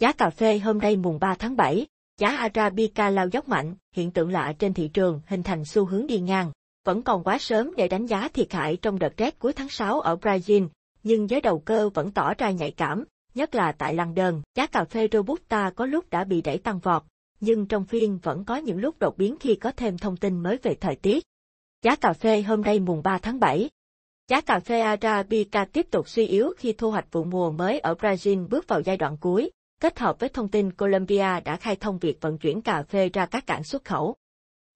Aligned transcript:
Giá 0.00 0.12
cà 0.12 0.30
phê 0.30 0.58
hôm 0.58 0.78
nay 0.78 0.96
mùng 0.96 1.18
3 1.20 1.34
tháng 1.34 1.56
7, 1.56 1.86
giá 2.18 2.28
Arabica 2.28 3.10
lao 3.10 3.28
dốc 3.32 3.48
mạnh, 3.48 3.74
hiện 3.94 4.10
tượng 4.10 4.32
lạ 4.32 4.52
trên 4.58 4.74
thị 4.74 4.88
trường 4.88 5.20
hình 5.26 5.42
thành 5.42 5.64
xu 5.64 5.84
hướng 5.84 6.06
đi 6.06 6.20
ngang. 6.20 6.52
Vẫn 6.84 7.02
còn 7.02 7.24
quá 7.24 7.38
sớm 7.38 7.74
để 7.76 7.88
đánh 7.88 8.06
giá 8.06 8.28
thiệt 8.28 8.52
hại 8.52 8.76
trong 8.76 8.98
đợt 8.98 9.16
rét 9.16 9.38
cuối 9.38 9.52
tháng 9.52 9.68
6 9.68 10.00
ở 10.00 10.16
Brazil, 10.16 10.68
nhưng 11.02 11.30
giới 11.30 11.40
đầu 11.40 11.58
cơ 11.58 11.88
vẫn 11.88 12.10
tỏ 12.10 12.34
ra 12.34 12.50
nhạy 12.50 12.70
cảm, 12.70 13.04
nhất 13.34 13.54
là 13.54 13.72
tại 13.72 13.94
London. 13.94 14.42
Giá 14.54 14.66
cà 14.66 14.84
phê 14.84 15.08
Robusta 15.12 15.70
có 15.70 15.86
lúc 15.86 16.10
đã 16.10 16.24
bị 16.24 16.42
đẩy 16.42 16.58
tăng 16.58 16.78
vọt, 16.78 17.02
nhưng 17.40 17.66
trong 17.66 17.84
phiên 17.84 18.18
vẫn 18.22 18.44
có 18.44 18.56
những 18.56 18.78
lúc 18.78 18.98
đột 18.98 19.18
biến 19.18 19.36
khi 19.40 19.54
có 19.54 19.72
thêm 19.76 19.98
thông 19.98 20.16
tin 20.16 20.40
mới 20.42 20.56
về 20.62 20.74
thời 20.74 20.96
tiết. 20.96 21.24
Giá 21.82 21.96
cà 21.96 22.12
phê 22.12 22.42
hôm 22.42 22.62
nay 22.62 22.80
mùng 22.80 23.02
3 23.02 23.18
tháng 23.18 23.40
7, 23.40 23.70
Giá 24.28 24.40
cà 24.40 24.60
phê 24.60 24.80
Arabica 24.80 25.64
tiếp 25.64 25.86
tục 25.90 26.08
suy 26.08 26.26
yếu 26.26 26.52
khi 26.58 26.72
thu 26.72 26.90
hoạch 26.90 27.12
vụ 27.12 27.24
mùa 27.24 27.50
mới 27.50 27.78
ở 27.78 27.94
Brazil 27.94 28.48
bước 28.48 28.68
vào 28.68 28.80
giai 28.80 28.96
đoạn 28.96 29.16
cuối, 29.20 29.50
kết 29.80 29.98
hợp 29.98 30.20
với 30.20 30.28
thông 30.28 30.48
tin 30.48 30.72
Colombia 30.72 31.40
đã 31.44 31.56
khai 31.56 31.76
thông 31.76 31.98
việc 31.98 32.18
vận 32.20 32.38
chuyển 32.38 32.62
cà 32.62 32.82
phê 32.82 33.10
ra 33.12 33.26
các 33.26 33.46
cảng 33.46 33.64
xuất 33.64 33.84
khẩu. 33.84 34.14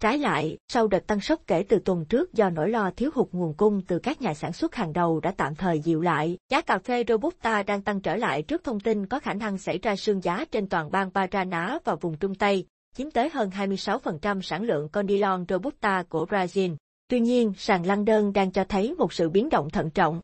Trái 0.00 0.18
lại, 0.18 0.58
sau 0.68 0.88
đợt 0.88 1.06
tăng 1.06 1.20
sốc 1.20 1.40
kể 1.46 1.64
từ 1.68 1.78
tuần 1.78 2.04
trước 2.04 2.32
do 2.32 2.50
nỗi 2.50 2.70
lo 2.70 2.90
thiếu 2.96 3.10
hụt 3.14 3.28
nguồn 3.32 3.54
cung 3.54 3.82
từ 3.82 3.98
các 3.98 4.22
nhà 4.22 4.34
sản 4.34 4.52
xuất 4.52 4.74
hàng 4.74 4.92
đầu 4.92 5.20
đã 5.20 5.34
tạm 5.36 5.54
thời 5.54 5.80
dịu 5.80 6.00
lại, 6.00 6.38
giá 6.48 6.60
cà 6.60 6.78
phê 6.78 7.04
Robusta 7.08 7.62
đang 7.62 7.82
tăng 7.82 8.00
trở 8.00 8.16
lại 8.16 8.42
trước 8.42 8.64
thông 8.64 8.80
tin 8.80 9.06
có 9.06 9.20
khả 9.20 9.34
năng 9.34 9.58
xảy 9.58 9.78
ra 9.78 9.96
sương 9.96 10.22
giá 10.22 10.44
trên 10.50 10.68
toàn 10.68 10.90
bang 10.90 11.10
Paraná 11.10 11.78
và 11.84 11.94
vùng 11.94 12.16
Trung 12.16 12.34
Tây, 12.34 12.66
chiếm 12.96 13.10
tới 13.10 13.30
hơn 13.32 13.50
26% 13.50 14.40
sản 14.40 14.62
lượng 14.62 14.88
Condilon 14.88 15.44
Robusta 15.48 16.02
của 16.08 16.26
Brazil. 16.26 16.76
Tuy 17.08 17.20
nhiên, 17.20 17.52
sàn 17.56 17.86
London 17.86 18.32
đang 18.32 18.50
cho 18.50 18.64
thấy 18.64 18.94
một 18.94 19.12
sự 19.12 19.28
biến 19.28 19.48
động 19.48 19.70
thận 19.70 19.90
trọng. 19.90 20.20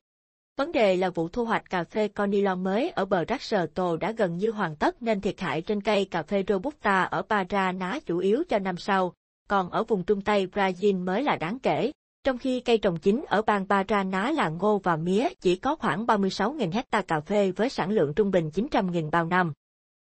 Vấn 0.57 0.73
đề 0.73 0.97
là 0.97 1.11
vụ 1.11 1.29
thu 1.29 1.45
hoạch 1.45 1.71
cà 1.71 1.85
phê 1.85 2.09
Conilon 2.09 2.65
mới 2.65 2.91
ở 2.91 3.05
bờ 3.05 3.25
rác 3.25 3.43
sờ 3.43 3.67
tô 3.75 3.97
đã 3.97 4.13
gần 4.13 4.37
như 4.37 4.51
hoàn 4.51 4.77
tất 4.77 5.03
nên 5.03 5.21
thiệt 5.21 5.41
hại 5.41 5.63
trên 5.63 5.81
cây 5.81 6.05
cà 6.05 6.23
phê 6.23 6.45
Robusta 6.49 7.03
ở 7.03 7.23
Paraná 7.23 7.99
chủ 8.07 8.19
yếu 8.19 8.43
cho 8.49 8.59
năm 8.59 8.77
sau, 8.77 9.13
còn 9.49 9.71
ở 9.71 9.85
vùng 9.85 10.05
Trung 10.05 10.21
Tây 10.21 10.47
Brazil 10.47 11.05
mới 11.05 11.23
là 11.23 11.37
đáng 11.37 11.59
kể. 11.59 11.93
Trong 12.25 12.39
khi 12.39 12.61
cây 12.61 12.79
trồng 12.79 12.97
chính 12.99 13.25
ở 13.29 13.43
bang 13.43 13.67
Paraná 13.69 14.31
là 14.31 14.49
ngô 14.49 14.79
và 14.79 14.97
mía 14.97 15.29
chỉ 15.41 15.57
có 15.57 15.77
khoảng 15.77 16.07
36.000 16.07 16.73
hecta 16.73 17.03
cà 17.03 17.21
phê 17.21 17.51
với 17.51 17.69
sản 17.69 17.91
lượng 17.91 18.13
trung 18.17 18.31
bình 18.31 18.51
900.000 18.55 19.11
bao 19.11 19.27
năm. 19.27 19.53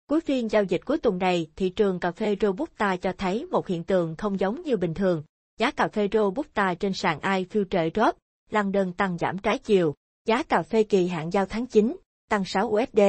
Cuối 0.10 0.22
phiên 0.22 0.50
giao 0.50 0.64
dịch 0.64 0.82
cuối 0.86 0.98
tuần 0.98 1.18
này, 1.18 1.48
thị 1.56 1.70
trường 1.70 2.00
cà 2.00 2.12
phê 2.12 2.36
Robusta 2.42 2.98
cho 2.98 3.14
thấy 3.18 3.46
một 3.46 3.68
hiện 3.68 3.84
tượng 3.84 4.16
không 4.16 4.40
giống 4.40 4.62
như 4.62 4.78
bình 4.78 4.94
thường, 4.94 5.24
Giá 5.60 5.72
cà 5.72 5.88
phê 5.88 6.10
Robusta 6.12 6.74
trên 6.74 6.94
sàn 6.94 7.20
I 7.22 7.46
Future 7.46 7.90
Drop, 7.94 8.16
London 8.50 8.94
tăng 8.94 9.18
giảm 9.18 9.38
trái 9.38 9.58
chiều. 9.58 9.96
Giá 10.26 10.44
cà 10.44 10.64
phê 10.64 10.84
kỳ 10.84 11.08
hạn 11.08 11.30
giao 11.30 11.46
tháng 11.46 11.66
9, 11.68 11.98
tăng 12.30 12.46
6 12.46 12.68
USD, 12.68 13.00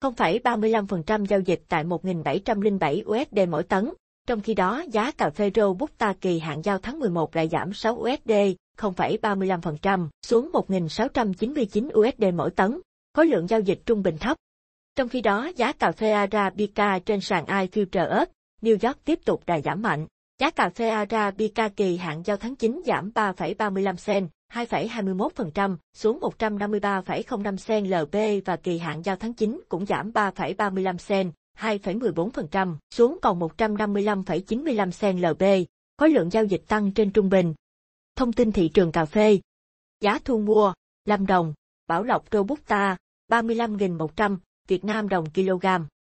0,35% 0.00 1.24
giao 1.24 1.40
dịch 1.40 1.62
tại 1.68 1.84
1.707 1.84 3.02
USD 3.04 3.48
mỗi 3.48 3.62
tấn. 3.62 3.90
Trong 4.26 4.40
khi 4.40 4.54
đó, 4.54 4.82
giá 4.90 5.10
cà 5.10 5.30
phê 5.30 5.50
Robusta 5.54 6.14
kỳ 6.20 6.38
hạn 6.38 6.62
giao 6.64 6.78
tháng 6.78 6.98
11 6.98 7.36
lại 7.36 7.48
giảm 7.48 7.72
6 7.72 7.94
USD, 7.94 8.32
0,35%, 8.78 10.08
xuống 10.26 10.50
1.699 10.52 11.88
USD 12.00 12.34
mỗi 12.34 12.50
tấn. 12.50 12.80
Khối 13.14 13.26
lượng 13.26 13.46
giao 13.46 13.60
dịch 13.60 13.80
trung 13.86 14.02
bình 14.02 14.18
thấp. 14.18 14.36
Trong 14.96 15.08
khi 15.08 15.20
đó, 15.20 15.50
giá 15.56 15.72
cà 15.72 15.92
phê 15.92 16.10
Arabica 16.10 16.98
trên 16.98 17.20
sàn 17.20 17.44
I 17.46 17.84
New 18.62 18.88
York 18.88 19.04
tiếp 19.04 19.18
tục 19.24 19.42
đà 19.46 19.60
giảm 19.60 19.82
mạnh. 19.82 20.06
Giá 20.38 20.50
cà 20.50 20.70
phê 20.74 20.88
Arabica 20.88 21.68
kỳ 21.68 21.96
hạn 21.96 22.22
giao 22.24 22.36
tháng 22.36 22.56
9 22.56 22.82
giảm 22.86 23.10
3,35 23.14 23.96
sen, 23.96 24.28
2,21% 24.52 25.76
xuống 25.94 26.20
153,05 26.20 27.56
sen 27.56 27.84
LB 27.90 28.16
và 28.44 28.56
kỳ 28.56 28.78
hạn 28.78 29.02
giao 29.04 29.16
tháng 29.16 29.32
9 29.32 29.60
cũng 29.68 29.86
giảm 29.86 30.12
3,35 30.12 30.96
sen, 30.96 31.32
2,14% 31.58 32.76
xuống 32.90 33.18
còn 33.22 33.40
155,95 33.40 34.90
sen 34.90 35.20
LB. 35.20 35.42
Khối 35.98 36.10
lượng 36.10 36.30
giao 36.30 36.44
dịch 36.44 36.62
tăng 36.68 36.92
trên 36.92 37.10
trung 37.10 37.28
bình. 37.28 37.54
Thông 38.16 38.32
tin 38.32 38.52
thị 38.52 38.68
trường 38.68 38.92
cà 38.92 39.04
phê. 39.04 39.40
Giá 40.00 40.18
thu 40.24 40.38
mua, 40.38 40.72
Lâm 41.04 41.26
Đồng, 41.26 41.54
Bảo 41.86 42.02
Lộc 42.02 42.24
Robusta, 42.32 42.96
35.100, 43.28 44.36
Việt 44.68 44.84
Nam 44.84 45.08
đồng 45.08 45.30
kg, 45.30 45.66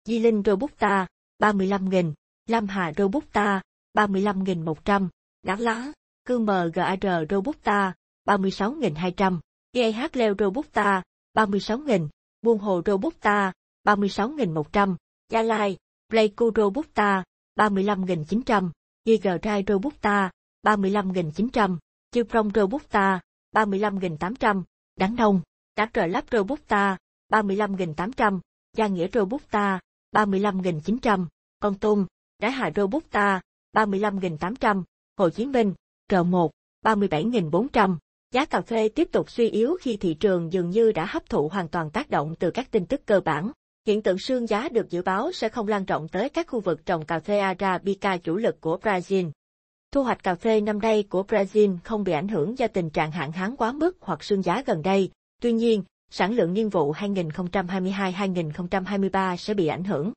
Di 0.05 0.19
Linh 0.19 0.43
Robusta, 0.45 1.07
35.000, 1.39 2.13
Lam 2.47 2.67
Hà 2.67 2.91
Robusta, 2.97 3.61
35.100, 3.93 5.07
Đắk 5.43 5.59
lá, 5.59 5.91
cư 6.25 6.39
MGAR 6.39 7.05
Robusta, 7.29 7.93
36.200, 8.25 9.39
IAH 9.71 10.09
Leo 10.13 10.35
Robusta, 10.37 11.03
36.000, 11.33 12.09
Buôn 12.41 12.59
Hồ 12.59 12.81
Robusta, 12.85 13.53
36.100, 13.83 14.95
Gia 15.29 15.41
Lai, 15.41 15.77
Pleiku 16.09 16.51
Robusta, 16.55 17.23
35.900, 17.55 18.71
Gigai 19.05 19.63
Robusta, 19.67 20.31
35.900, 20.63 21.77
Chư 22.11 22.23
Prong 22.23 22.51
Robusta, 22.55 23.21
35.800, 23.51 24.63
Đắng 24.95 25.15
Nông, 25.15 25.41
Đá 25.75 25.89
Trợ 25.93 26.05
Lắp 26.05 26.25
Robusta, 26.31 26.97
35.800, 27.29 28.39
Gia 28.73 28.87
Nghĩa 28.87 29.07
Robusta, 29.13 29.79
35.900, 30.11 31.25
Con 31.59 31.75
Tum, 31.75 32.05
Đá 32.39 32.49
Hà 32.49 32.71
Robusta, 32.75 33.41
35.800, 33.73 34.83
Hồ 35.17 35.29
Chí 35.29 35.45
Minh, 35.45 35.73
R1, 36.09 36.49
37.400. 36.83 37.97
Giá 38.35 38.45
cà 38.45 38.61
phê 38.61 38.89
tiếp 38.89 39.07
tục 39.11 39.31
suy 39.31 39.49
yếu 39.49 39.77
khi 39.81 39.97
thị 39.97 40.13
trường 40.13 40.53
dường 40.53 40.69
như 40.69 40.91
đã 40.91 41.05
hấp 41.05 41.29
thụ 41.29 41.49
hoàn 41.49 41.67
toàn 41.67 41.89
tác 41.89 42.09
động 42.09 42.35
từ 42.39 42.51
các 42.51 42.71
tin 42.71 42.85
tức 42.85 43.01
cơ 43.05 43.19
bản. 43.19 43.51
Hiện 43.87 44.01
tượng 44.01 44.17
sương 44.17 44.47
giá 44.47 44.69
được 44.69 44.89
dự 44.89 45.01
báo 45.01 45.31
sẽ 45.31 45.49
không 45.49 45.67
lan 45.67 45.85
rộng 45.85 46.07
tới 46.07 46.29
các 46.29 46.47
khu 46.47 46.59
vực 46.59 46.85
trồng 46.85 47.05
cà 47.05 47.19
phê 47.19 47.39
Arabica 47.39 48.17
chủ 48.17 48.35
lực 48.35 48.61
của 48.61 48.77
Brazil. 48.81 49.31
Thu 49.91 50.03
hoạch 50.03 50.23
cà 50.23 50.35
phê 50.35 50.61
năm 50.61 50.79
nay 50.79 51.03
của 51.03 51.23
Brazil 51.27 51.77
không 51.83 52.03
bị 52.03 52.13
ảnh 52.13 52.27
hưởng 52.27 52.57
do 52.57 52.67
tình 52.67 52.89
trạng 52.89 53.11
hạn 53.11 53.31
hán 53.31 53.55
quá 53.55 53.71
mức 53.71 53.97
hoặc 54.01 54.23
sương 54.23 54.43
giá 54.43 54.63
gần 54.65 54.81
đây. 54.81 55.09
Tuy 55.41 55.51
nhiên, 55.51 55.83
sản 56.11 56.33
lượng 56.33 56.53
niên 56.53 56.69
vụ 56.69 56.93
2022-2023 56.93 59.35
sẽ 59.35 59.53
bị 59.53 59.67
ảnh 59.67 59.83
hưởng. 59.83 60.11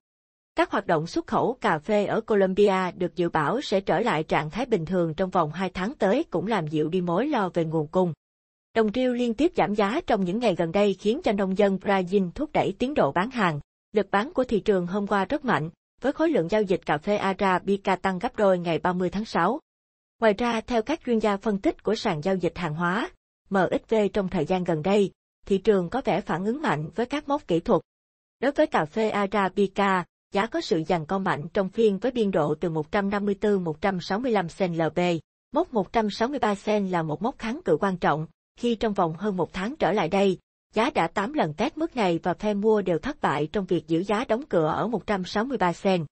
Các 0.58 0.70
hoạt 0.70 0.86
động 0.86 1.06
xuất 1.06 1.26
khẩu 1.26 1.56
cà 1.60 1.78
phê 1.78 2.06
ở 2.06 2.20
Colombia 2.20 2.90
được 2.96 3.16
dự 3.16 3.28
báo 3.28 3.60
sẽ 3.60 3.80
trở 3.80 4.00
lại 4.00 4.22
trạng 4.22 4.50
thái 4.50 4.66
bình 4.66 4.86
thường 4.86 5.14
trong 5.14 5.30
vòng 5.30 5.52
2 5.52 5.70
tháng 5.70 5.94
tới 5.94 6.24
cũng 6.30 6.46
làm 6.46 6.66
dịu 6.66 6.88
đi 6.88 7.00
mối 7.00 7.26
lo 7.26 7.50
về 7.54 7.64
nguồn 7.64 7.86
cung. 7.86 8.12
Đồng 8.74 8.92
riêu 8.92 9.12
liên 9.12 9.34
tiếp 9.34 9.52
giảm 9.56 9.74
giá 9.74 10.00
trong 10.06 10.24
những 10.24 10.38
ngày 10.38 10.54
gần 10.54 10.72
đây 10.72 10.94
khiến 10.94 11.20
cho 11.24 11.32
nông 11.32 11.58
dân 11.58 11.78
Brazil 11.82 12.30
thúc 12.34 12.50
đẩy 12.52 12.74
tiến 12.78 12.94
độ 12.94 13.12
bán 13.12 13.30
hàng. 13.30 13.60
Lực 13.92 14.10
bán 14.10 14.32
của 14.32 14.44
thị 14.44 14.60
trường 14.60 14.86
hôm 14.86 15.06
qua 15.06 15.24
rất 15.24 15.44
mạnh, 15.44 15.70
với 16.00 16.12
khối 16.12 16.30
lượng 16.30 16.48
giao 16.50 16.62
dịch 16.62 16.86
cà 16.86 16.98
phê 16.98 17.16
Arabica 17.16 17.96
tăng 17.96 18.18
gấp 18.18 18.36
đôi 18.36 18.58
ngày 18.58 18.78
30 18.78 19.10
tháng 19.10 19.24
6. 19.24 19.60
Ngoài 20.20 20.34
ra, 20.38 20.60
theo 20.60 20.82
các 20.82 21.00
chuyên 21.06 21.18
gia 21.18 21.36
phân 21.36 21.58
tích 21.58 21.82
của 21.82 21.94
sàn 21.94 22.20
giao 22.20 22.34
dịch 22.34 22.58
hàng 22.58 22.74
hóa, 22.74 23.10
MXV 23.50 23.94
trong 24.12 24.28
thời 24.28 24.44
gian 24.44 24.64
gần 24.64 24.82
đây, 24.82 25.10
thị 25.46 25.58
trường 25.58 25.90
có 25.90 26.02
vẻ 26.04 26.20
phản 26.20 26.44
ứng 26.44 26.62
mạnh 26.62 26.90
với 26.94 27.06
các 27.06 27.28
mốc 27.28 27.48
kỹ 27.48 27.60
thuật. 27.60 27.82
Đối 28.40 28.52
với 28.52 28.66
cà 28.66 28.84
phê 28.84 29.10
Arabica, 29.10 30.04
giá 30.32 30.46
có 30.46 30.60
sự 30.60 30.82
giằng 30.88 31.06
co 31.06 31.18
mạnh 31.18 31.48
trong 31.54 31.68
phiên 31.68 31.98
với 31.98 32.12
biên 32.12 32.30
độ 32.30 32.54
từ 32.54 32.70
154-165 32.70 34.48
sen 34.48 34.74
LB. 34.74 34.98
Mốc 35.52 35.74
163 35.74 36.54
sen 36.54 36.88
là 36.88 37.02
một 37.02 37.22
mốc 37.22 37.38
kháng 37.38 37.60
cự 37.64 37.76
quan 37.80 37.96
trọng, 37.96 38.26
khi 38.56 38.74
trong 38.74 38.94
vòng 38.94 39.14
hơn 39.18 39.36
một 39.36 39.52
tháng 39.52 39.74
trở 39.76 39.92
lại 39.92 40.08
đây, 40.08 40.38
giá 40.74 40.90
đã 40.90 41.08
8 41.08 41.32
lần 41.32 41.54
test 41.54 41.76
mức 41.76 41.96
này 41.96 42.20
và 42.22 42.34
phe 42.34 42.54
mua 42.54 42.82
đều 42.82 42.98
thất 42.98 43.20
bại 43.20 43.48
trong 43.52 43.64
việc 43.64 43.88
giữ 43.88 44.04
giá 44.04 44.24
đóng 44.28 44.42
cửa 44.48 44.66
ở 44.66 44.88
163 44.88 45.72
sen. 45.72 46.06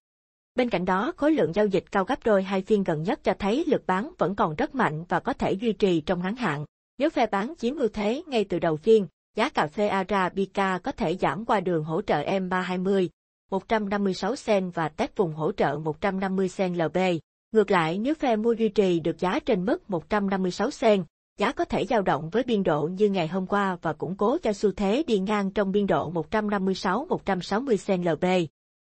Bên 0.55 0.69
cạnh 0.69 0.85
đó, 0.85 1.13
khối 1.17 1.31
lượng 1.31 1.53
giao 1.53 1.65
dịch 1.65 1.83
cao 1.91 2.03
gấp 2.03 2.19
đôi 2.25 2.43
hai 2.43 2.61
phiên 2.61 2.83
gần 2.83 3.03
nhất 3.03 3.23
cho 3.23 3.33
thấy 3.39 3.63
lực 3.67 3.87
bán 3.87 4.11
vẫn 4.17 4.35
còn 4.35 4.55
rất 4.55 4.75
mạnh 4.75 5.03
và 5.09 5.19
có 5.19 5.33
thể 5.33 5.51
duy 5.51 5.73
trì 5.73 6.01
trong 6.01 6.21
ngắn 6.21 6.35
hạn. 6.35 6.65
Nếu 6.97 7.09
phe 7.09 7.27
bán 7.27 7.53
chiếm 7.57 7.75
ưu 7.75 7.87
thế 7.87 8.23
ngay 8.27 8.43
từ 8.43 8.59
đầu 8.59 8.77
phiên, 8.77 9.07
giá 9.35 9.49
cà 9.49 9.67
phê 9.67 9.87
Arabica 9.87 10.79
có 10.83 10.91
thể 10.91 11.17
giảm 11.17 11.45
qua 11.45 11.59
đường 11.59 11.83
hỗ 11.83 12.01
trợ 12.01 12.23
M320, 12.23 13.07
156 13.51 14.35
sen 14.35 14.69
và 14.69 14.89
test 14.89 15.11
vùng 15.15 15.33
hỗ 15.33 15.51
trợ 15.51 15.77
150 15.77 16.49
sen 16.49 16.73
LB. 16.73 16.97
Ngược 17.51 17.71
lại 17.71 17.97
nếu 17.97 18.13
phe 18.13 18.35
mua 18.35 18.53
duy 18.53 18.69
trì 18.69 18.99
được 18.99 19.19
giá 19.19 19.39
trên 19.39 19.65
mức 19.65 19.89
156 19.89 20.71
sen, 20.71 21.03
giá 21.39 21.51
có 21.51 21.65
thể 21.65 21.85
dao 21.85 22.01
động 22.01 22.29
với 22.29 22.43
biên 22.43 22.63
độ 22.63 22.89
như 22.93 23.09
ngày 23.09 23.27
hôm 23.27 23.47
qua 23.47 23.77
và 23.81 23.93
củng 23.93 24.15
cố 24.15 24.37
cho 24.43 24.53
xu 24.53 24.71
thế 24.71 25.03
đi 25.07 25.19
ngang 25.19 25.51
trong 25.51 25.71
biên 25.71 25.87
độ 25.87 26.11
156-160 26.11 27.75
sen 27.75 28.03
LB. 28.03 28.25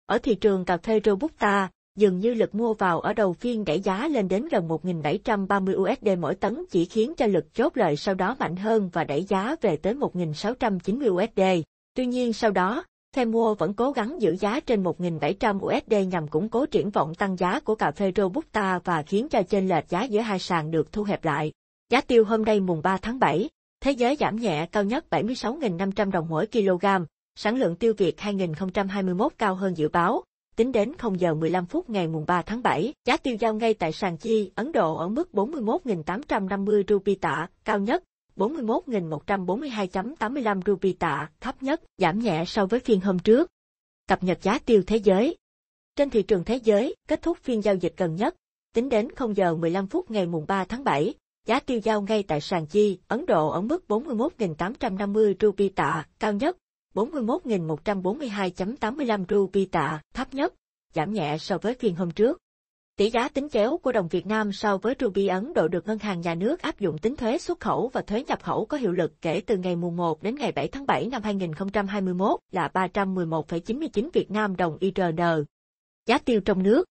Ở 0.06 0.18
thị 0.18 0.34
trường 0.34 0.64
cà 0.64 0.76
phê 0.76 1.00
Robusta, 1.04 1.70
dường 1.96 2.18
như 2.18 2.34
lực 2.34 2.54
mua 2.54 2.74
vào 2.74 3.00
ở 3.00 3.12
đầu 3.12 3.32
phiên 3.32 3.64
đẩy 3.64 3.80
giá 3.80 4.08
lên 4.08 4.28
đến 4.28 4.48
gần 4.48 4.68
1.730 4.68 5.82
USD 5.82 6.08
mỗi 6.18 6.34
tấn 6.34 6.64
chỉ 6.70 6.84
khiến 6.84 7.14
cho 7.16 7.26
lực 7.26 7.54
chốt 7.54 7.76
lời 7.76 7.96
sau 7.96 8.14
đó 8.14 8.36
mạnh 8.38 8.56
hơn 8.56 8.90
và 8.92 9.04
đẩy 9.04 9.24
giá 9.24 9.56
về 9.60 9.76
tới 9.76 9.94
1.690 9.94 11.24
USD. 11.24 11.64
Tuy 11.94 12.06
nhiên 12.06 12.32
sau 12.32 12.50
đó, 12.50 12.84
Phe 13.16 13.24
vẫn 13.58 13.74
cố 13.74 13.90
gắng 13.90 14.22
giữ 14.22 14.36
giá 14.40 14.60
trên 14.60 14.82
1.700 14.82 15.58
USD 15.58 16.08
nhằm 16.12 16.28
củng 16.28 16.48
cố 16.48 16.66
triển 16.66 16.90
vọng 16.90 17.14
tăng 17.14 17.36
giá 17.36 17.60
của 17.60 17.74
cà 17.74 17.90
phê 17.90 18.12
Robusta 18.16 18.80
và 18.84 19.02
khiến 19.02 19.28
cho 19.28 19.42
chênh 19.42 19.68
lệch 19.68 19.88
giá 19.88 20.02
giữa 20.02 20.20
hai 20.20 20.38
sàn 20.38 20.70
được 20.70 20.92
thu 20.92 21.02
hẹp 21.02 21.24
lại. 21.24 21.52
Giá 21.90 22.00
tiêu 22.00 22.24
hôm 22.24 22.44
nay 22.44 22.60
mùng 22.60 22.82
3 22.82 22.96
tháng 22.96 23.18
7, 23.18 23.48
thế 23.80 23.90
giới 23.90 24.16
giảm 24.20 24.36
nhẹ 24.36 24.66
cao 24.72 24.84
nhất 24.84 25.04
76.500 25.10 26.10
đồng 26.10 26.26
mỗi 26.28 26.46
kg, 26.46 26.86
sản 27.36 27.56
lượng 27.56 27.76
tiêu 27.76 27.94
Việt 27.98 28.20
2021 28.20 29.32
cao 29.38 29.54
hơn 29.54 29.76
dự 29.76 29.88
báo. 29.88 30.22
Tính 30.56 30.72
đến 30.72 30.92
0 30.98 31.20
giờ 31.20 31.34
15 31.34 31.66
phút 31.66 31.90
ngày 31.90 32.08
mùng 32.08 32.24
3 32.26 32.42
tháng 32.42 32.62
7, 32.62 32.94
giá 33.04 33.16
tiêu 33.16 33.36
giao 33.40 33.54
ngay 33.54 33.74
tại 33.74 33.92
sàn 33.92 34.16
chi 34.16 34.50
Ấn 34.54 34.72
Độ 34.72 34.96
ở 34.96 35.08
mức 35.08 35.28
41.850 35.32 36.82
rupee 36.88 37.14
tạ, 37.20 37.48
cao 37.64 37.78
nhất, 37.78 38.04
41.142.85 38.38 40.60
rupee 40.66 40.92
tạ, 40.98 41.30
thấp 41.40 41.62
nhất, 41.62 41.82
giảm 41.98 42.18
nhẹ 42.18 42.44
so 42.46 42.66
với 42.66 42.80
phiên 42.80 43.00
hôm 43.00 43.18
trước. 43.18 43.50
Cập 44.08 44.22
nhật 44.22 44.38
giá 44.42 44.58
tiêu 44.58 44.82
thế 44.86 44.96
giới 44.96 45.36
Trên 45.96 46.10
thị 46.10 46.22
trường 46.22 46.44
thế 46.44 46.56
giới, 46.56 46.94
kết 47.08 47.22
thúc 47.22 47.38
phiên 47.42 47.62
giao 47.62 47.74
dịch 47.74 47.94
gần 47.96 48.14
nhất, 48.14 48.34
tính 48.74 48.88
đến 48.88 49.08
0 49.16 49.36
giờ 49.36 49.54
15 49.54 49.86
phút 49.86 50.10
ngày 50.10 50.26
mùng 50.26 50.44
3 50.48 50.64
tháng 50.64 50.84
7, 50.84 51.14
giá 51.46 51.60
tiêu 51.60 51.80
giao 51.84 52.02
ngay 52.02 52.22
tại 52.22 52.40
sàn 52.40 52.66
chi 52.66 52.98
Ấn 53.08 53.26
Độ 53.26 53.48
ở 53.48 53.60
mức 53.60 53.84
41.850 53.88 55.34
rupee 55.40 55.68
tạ, 55.68 56.06
cao 56.18 56.32
nhất, 56.32 56.56
41.142.85 56.94 59.24
rupee 59.28 59.64
tạ, 59.72 60.02
thấp 60.14 60.34
nhất, 60.34 60.54
giảm 60.94 61.12
nhẹ 61.12 61.38
so 61.38 61.58
với 61.58 61.74
phiên 61.74 61.94
hôm 61.94 62.10
trước. 62.10 62.38
Tỷ 62.98 63.10
giá 63.10 63.28
tính 63.28 63.48
chéo 63.48 63.78
của 63.78 63.92
đồng 63.92 64.08
Việt 64.08 64.26
Nam 64.26 64.52
so 64.52 64.76
với 64.76 64.94
ruby 65.00 65.26
Ấn 65.26 65.52
Độ 65.54 65.68
được 65.68 65.86
Ngân 65.86 65.98
hàng 65.98 66.20
Nhà 66.20 66.34
nước 66.34 66.62
áp 66.62 66.80
dụng 66.80 66.98
tính 66.98 67.16
thuế 67.16 67.38
xuất 67.38 67.60
khẩu 67.60 67.88
và 67.88 68.02
thuế 68.02 68.24
nhập 68.24 68.42
khẩu 68.42 68.64
có 68.64 68.76
hiệu 68.76 68.92
lực 68.92 69.12
kể 69.22 69.40
từ 69.46 69.56
ngày 69.56 69.76
mùng 69.76 69.96
1 69.96 70.22
đến 70.22 70.34
ngày 70.34 70.52
7 70.52 70.68
tháng 70.68 70.86
7 70.86 71.06
năm 71.06 71.22
2021 71.22 72.40
là 72.52 72.68
311,99 72.74 74.10
Việt 74.12 74.30
Nam 74.30 74.56
đồng 74.56 74.78
IRN. 74.80 75.44
Giá 76.06 76.18
tiêu 76.18 76.40
trong 76.40 76.62
nước 76.62 76.84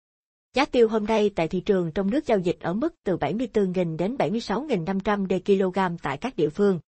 Giá 0.53 0.65
tiêu 0.65 0.87
hôm 0.87 1.05
nay 1.05 1.31
tại 1.35 1.47
thị 1.47 1.61
trường 1.61 1.91
trong 1.91 2.09
nước 2.09 2.25
giao 2.25 2.39
dịch 2.39 2.59
ở 2.59 2.73
mức 2.73 2.95
từ 3.03 3.17
74.000 3.17 3.97
đến 3.97 4.15
76.500 4.15 5.27
đề 5.27 5.41
kg 5.45 5.97
tại 6.01 6.17
các 6.17 6.35
địa 6.35 6.49
phương. 6.49 6.79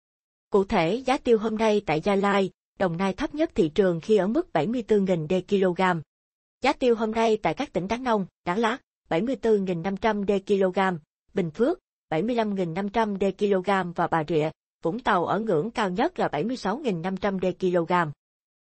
Cụ 0.51 0.65
thể, 0.65 0.95
giá 0.95 1.19
tiêu 1.19 1.39
hôm 1.39 1.57
nay 1.57 1.83
tại 1.87 2.01
Gia 2.01 2.15
Lai, 2.15 2.51
Đồng 2.79 2.97
Nai 2.97 3.13
thấp 3.13 3.35
nhất 3.35 3.51
thị 3.55 3.71
trường 3.75 4.01
khi 4.01 4.17
ở 4.17 4.27
mức 4.27 4.49
74.000 4.53 5.27
đề 5.27 5.43
kg. 5.49 5.83
Giá 6.63 6.73
tiêu 6.73 6.95
hôm 6.95 7.11
nay 7.11 7.39
tại 7.43 7.55
các 7.55 7.73
tỉnh 7.73 7.89
Đắk 7.89 8.01
Nông, 8.01 8.27
Đắk 8.45 8.59
Lắk 8.59 8.81
74.500 9.11 10.27
d 10.27 10.33
kg, 10.47 10.99
Bình 11.35 11.51
Phước 11.51 11.79
75.500 12.11 13.19
d 13.19 13.25
kg 13.39 13.93
và 13.93 14.07
Bà 14.07 14.25
Rịa, 14.29 14.51
Vũng 14.83 14.99
Tàu 14.99 15.27
ở 15.27 15.41
ngưỡng 15.41 15.71
cao 15.71 15.91
nhất 15.91 16.19
là 16.19 16.29
76.500 16.29 17.39
d 17.41 17.47
kg. 17.61 17.93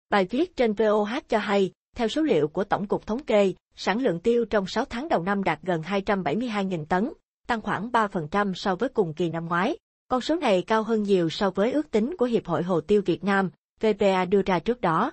Bài 0.09 0.25
viết 0.25 0.55
trên 0.55 0.73
VOH 0.73 1.29
cho 1.29 1.37
hay, 1.37 1.71
theo 1.95 2.07
số 2.07 2.21
liệu 2.21 2.47
của 2.47 2.63
Tổng 2.63 2.87
cục 2.87 3.07
Thống 3.07 3.23
kê, 3.23 3.53
sản 3.75 4.01
lượng 4.01 4.19
tiêu 4.19 4.45
trong 4.45 4.67
6 4.67 4.85
tháng 4.85 5.09
đầu 5.09 5.23
năm 5.23 5.43
đạt 5.43 5.59
gần 5.61 5.81
272.000 5.81 6.85
tấn, 6.85 7.13
tăng 7.47 7.61
khoảng 7.61 7.89
3% 7.89 8.53
so 8.53 8.75
với 8.75 8.89
cùng 8.89 9.13
kỳ 9.13 9.29
năm 9.29 9.45
ngoái. 9.45 9.77
Con 10.07 10.21
số 10.21 10.35
này 10.35 10.61
cao 10.61 10.83
hơn 10.83 11.03
nhiều 11.03 11.29
so 11.29 11.49
với 11.49 11.71
ước 11.71 11.91
tính 11.91 12.15
của 12.17 12.25
Hiệp 12.25 12.45
hội 12.45 12.63
Hồ 12.63 12.81
tiêu 12.81 13.01
Việt 13.05 13.23
Nam, 13.23 13.49
VPA 13.81 14.25
đưa 14.25 14.41
ra 14.41 14.59
trước 14.59 14.81
đó. 14.81 15.11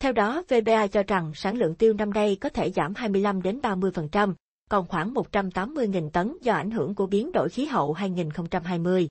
Theo 0.00 0.12
đó, 0.12 0.42
VPA 0.48 0.86
cho 0.86 1.02
rằng 1.02 1.32
sản 1.34 1.56
lượng 1.56 1.74
tiêu 1.74 1.92
năm 1.92 2.10
nay 2.10 2.36
có 2.40 2.48
thể 2.48 2.70
giảm 2.70 2.94
25 2.94 3.42
đến 3.42 3.60
30%, 3.62 4.34
còn 4.70 4.86
khoảng 4.88 5.14
180.000 5.14 6.10
tấn 6.10 6.36
do 6.42 6.54
ảnh 6.54 6.70
hưởng 6.70 6.94
của 6.94 7.06
biến 7.06 7.32
đổi 7.32 7.48
khí 7.48 7.64
hậu 7.64 7.92
2020. 7.92 9.08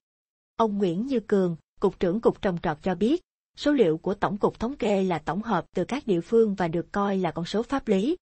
Ông 0.57 0.77
Nguyễn 0.77 1.07
Như 1.07 1.19
Cường, 1.19 1.55
Cục 1.79 1.99
trưởng 1.99 2.21
Cục 2.21 2.41
Trồng 2.41 2.57
trọt 2.63 2.77
cho 2.81 2.95
biết, 2.95 3.21
số 3.57 3.71
liệu 3.71 3.97
của 3.97 4.13
Tổng 4.13 4.37
cục 4.37 4.59
Thống 4.59 4.75
kê 4.75 5.03
là 5.03 5.19
tổng 5.19 5.41
hợp 5.41 5.65
từ 5.75 5.85
các 5.85 6.07
địa 6.07 6.21
phương 6.21 6.55
và 6.55 6.67
được 6.67 6.91
coi 6.91 7.17
là 7.17 7.31
con 7.31 7.45
số 7.45 7.63
pháp 7.63 7.87
lý. 7.87 8.17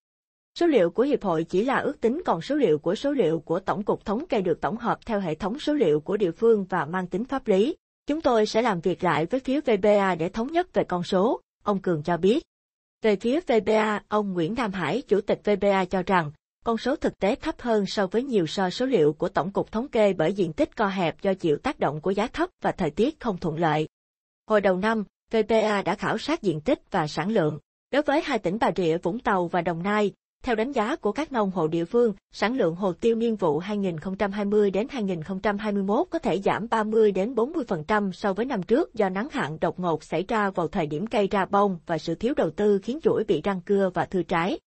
Số 0.58 0.66
liệu 0.66 0.90
của 0.90 1.02
Hiệp 1.02 1.22
hội 1.22 1.44
chỉ 1.44 1.64
là 1.64 1.76
ước 1.76 2.00
tính 2.00 2.22
còn 2.26 2.42
số 2.42 2.54
liệu 2.54 2.78
của 2.78 2.94
số 2.94 3.12
liệu 3.12 3.40
của 3.40 3.60
Tổng 3.60 3.82
cục 3.82 4.04
Thống 4.04 4.26
kê 4.26 4.40
được 4.40 4.60
tổng 4.60 4.76
hợp 4.76 4.98
theo 5.06 5.20
hệ 5.20 5.34
thống 5.34 5.58
số 5.58 5.74
liệu 5.74 6.00
của 6.00 6.16
địa 6.16 6.30
phương 6.30 6.64
và 6.64 6.84
mang 6.84 7.06
tính 7.06 7.24
pháp 7.24 7.48
lý. 7.48 7.76
Chúng 8.06 8.20
tôi 8.20 8.46
sẽ 8.46 8.62
làm 8.62 8.80
việc 8.80 9.04
lại 9.04 9.26
với 9.26 9.40
phía 9.40 9.60
VBA 9.60 10.14
để 10.14 10.28
thống 10.28 10.52
nhất 10.52 10.74
về 10.74 10.84
con 10.84 11.02
số, 11.02 11.40
ông 11.64 11.78
Cường 11.78 12.02
cho 12.02 12.16
biết. 12.16 12.42
Về 13.02 13.16
phía 13.16 13.40
VBA, 13.40 14.02
ông 14.08 14.32
Nguyễn 14.32 14.54
Nam 14.54 14.72
Hải, 14.72 15.02
Chủ 15.02 15.20
tịch 15.20 15.40
VBA 15.44 15.84
cho 15.84 16.02
rằng, 16.02 16.32
con 16.64 16.78
số 16.78 16.96
thực 16.96 17.18
tế 17.18 17.34
thấp 17.34 17.60
hơn 17.60 17.86
so 17.86 18.06
với 18.06 18.22
nhiều 18.22 18.46
so 18.46 18.70
số 18.70 18.86
liệu 18.86 19.12
của 19.12 19.28
Tổng 19.28 19.50
cục 19.50 19.72
Thống 19.72 19.88
kê 19.88 20.12
bởi 20.12 20.32
diện 20.32 20.52
tích 20.52 20.76
co 20.76 20.86
hẹp 20.86 21.22
do 21.22 21.34
chịu 21.34 21.56
tác 21.56 21.80
động 21.80 22.00
của 22.00 22.10
giá 22.10 22.26
thấp 22.26 22.50
và 22.60 22.72
thời 22.72 22.90
tiết 22.90 23.20
không 23.20 23.38
thuận 23.38 23.58
lợi. 23.58 23.88
Hồi 24.46 24.60
đầu 24.60 24.76
năm, 24.76 25.04
VPA 25.30 25.82
đã 25.82 25.94
khảo 25.94 26.18
sát 26.18 26.42
diện 26.42 26.60
tích 26.60 26.80
và 26.90 27.06
sản 27.06 27.30
lượng. 27.30 27.58
Đối 27.90 28.02
với 28.02 28.22
hai 28.24 28.38
tỉnh 28.38 28.58
Bà 28.60 28.70
Rịa 28.76 28.98
Vũng 28.98 29.18
Tàu 29.18 29.48
và 29.48 29.60
Đồng 29.60 29.82
Nai, 29.82 30.12
theo 30.42 30.54
đánh 30.54 30.72
giá 30.72 30.96
của 30.96 31.12
các 31.12 31.32
nông 31.32 31.50
hộ 31.50 31.68
địa 31.68 31.84
phương, 31.84 32.14
sản 32.32 32.56
lượng 32.56 32.74
hồ 32.74 32.92
tiêu 32.92 33.14
niên 33.14 33.36
vụ 33.36 33.58
2020 33.58 34.70
đến 34.70 34.86
2021 34.90 36.06
có 36.10 36.18
thể 36.18 36.40
giảm 36.40 36.68
30 36.70 37.12
đến 37.12 37.34
40% 37.34 38.12
so 38.12 38.32
với 38.32 38.44
năm 38.44 38.62
trước 38.62 38.94
do 38.94 39.08
nắng 39.08 39.28
hạn 39.32 39.58
đột 39.60 39.80
ngột 39.80 40.04
xảy 40.04 40.24
ra 40.28 40.50
vào 40.50 40.68
thời 40.68 40.86
điểm 40.86 41.06
cây 41.06 41.28
ra 41.30 41.44
bông 41.44 41.78
và 41.86 41.98
sự 41.98 42.14
thiếu 42.14 42.34
đầu 42.36 42.50
tư 42.50 42.78
khiến 42.82 42.98
chuỗi 43.02 43.24
bị 43.24 43.40
răng 43.44 43.60
cưa 43.60 43.90
và 43.94 44.04
thưa 44.04 44.22
trái. 44.22 44.58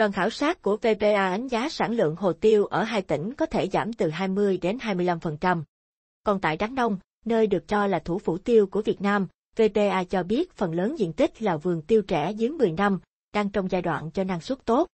Đoàn 0.00 0.12
khảo 0.12 0.30
sát 0.30 0.62
của 0.62 0.76
VPA 0.76 1.30
đánh 1.30 1.48
giá 1.48 1.68
sản 1.68 1.92
lượng 1.92 2.16
hồ 2.16 2.32
tiêu 2.32 2.66
ở 2.66 2.82
hai 2.82 3.02
tỉnh 3.02 3.34
có 3.34 3.46
thể 3.46 3.68
giảm 3.68 3.92
từ 3.92 4.10
20 4.10 4.58
đến 4.62 4.78
25%. 4.78 5.62
Còn 6.24 6.40
tại 6.40 6.56
Đắk 6.56 6.72
Nông, 6.72 6.98
nơi 7.24 7.46
được 7.46 7.68
cho 7.68 7.86
là 7.86 7.98
thủ 7.98 8.18
phủ 8.18 8.38
tiêu 8.38 8.66
của 8.66 8.82
Việt 8.82 9.02
Nam, 9.02 9.26
VPA 9.56 10.04
cho 10.04 10.22
biết 10.22 10.52
phần 10.52 10.74
lớn 10.74 10.98
diện 10.98 11.12
tích 11.12 11.42
là 11.42 11.56
vườn 11.56 11.82
tiêu 11.82 12.02
trẻ 12.02 12.30
dưới 12.30 12.50
10 12.50 12.72
năm, 12.72 13.00
đang 13.34 13.50
trong 13.50 13.70
giai 13.70 13.82
đoạn 13.82 14.10
cho 14.10 14.24
năng 14.24 14.40
suất 14.40 14.64
tốt. 14.64 14.86